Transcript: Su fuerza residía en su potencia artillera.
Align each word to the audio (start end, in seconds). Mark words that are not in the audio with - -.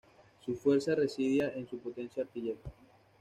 Su 0.43 0.55
fuerza 0.55 0.95
residía 0.95 1.53
en 1.55 1.67
su 1.69 1.77
potencia 1.77 2.23
artillera. 2.23 2.57